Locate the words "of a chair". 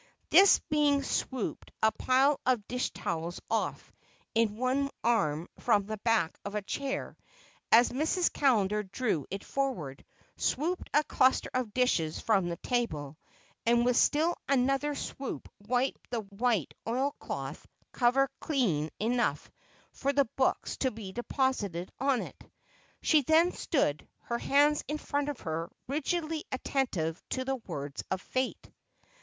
6.43-7.15